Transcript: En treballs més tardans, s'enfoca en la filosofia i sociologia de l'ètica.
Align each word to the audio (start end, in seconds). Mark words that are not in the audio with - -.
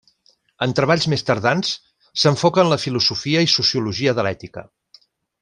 En 0.65 0.71
treballs 0.77 1.05
més 1.13 1.23
tardans, 1.27 1.73
s'enfoca 2.21 2.63
en 2.65 2.73
la 2.73 2.79
filosofia 2.87 3.45
i 3.49 3.53
sociologia 3.59 4.17
de 4.21 4.27
l'ètica. 4.31 4.67